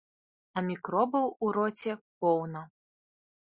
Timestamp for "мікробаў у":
0.69-1.53